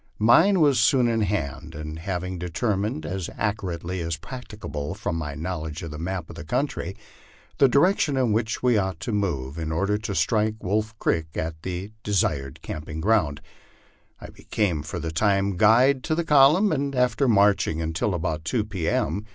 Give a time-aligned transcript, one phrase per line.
[0.17, 5.35] Mine was soon in my hand, and having determined as accurately as practicable, from my
[5.35, 6.97] knowledge of the map of the country,
[7.59, 11.61] the direction in which we ought to move in order to strike Wolf creek at
[11.61, 13.41] the de sired camping ground,
[14.19, 18.65] I became for the time guide to the column, and after marching until about two
[18.65, 18.89] P.
[18.89, 19.27] M.